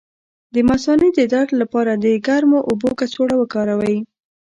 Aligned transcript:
د 0.53 0.55
مثانې 0.69 1.09
د 1.17 1.19
درد 1.33 1.51
لپاره 1.61 1.91
د 1.95 2.05
ګرمو 2.27 2.59
اوبو 2.69 2.89
کڅوړه 2.99 3.35
وکاروئ 3.39 3.97